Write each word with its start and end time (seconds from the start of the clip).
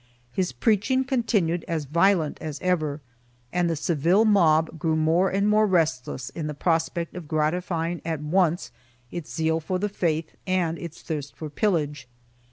His 0.31 0.51
preaching 0.51 1.03
continued 1.03 1.63
as 1.67 1.85
violent 1.85 2.39
as 2.41 2.59
ever 2.63 3.01
and 3.53 3.69
the 3.69 3.75
Seville 3.75 4.25
mob 4.25 4.79
grew 4.79 4.95
more 4.95 5.29
and 5.29 5.47
more 5.47 5.67
restless 5.67 6.31
in 6.31 6.47
the 6.47 6.55
prospect 6.55 7.13
of 7.13 7.27
gratifying 7.27 8.01
at 8.03 8.19
once 8.19 8.71
its 9.11 9.31
zeal 9.31 9.59
for 9.59 9.77
the 9.77 9.89
faith 9.89 10.31
and 10.47 10.79
its 10.79 11.03
thirst 11.03 11.35
for 11.35 11.51
pillage. 11.51 12.07